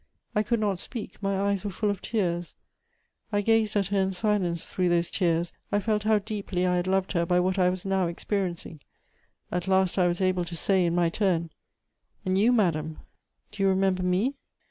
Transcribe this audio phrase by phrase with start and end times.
[0.33, 2.55] I could not speak; my eyes were full of tears;
[3.31, 6.87] I gazed at her in silence through those tears; I felt how deeply I had
[6.87, 8.79] loved her by what I was now experiencing.
[9.51, 11.51] At last I was able to say, in my turn:
[12.25, 12.97] "And you, madam,
[13.51, 14.33] do you remember me?"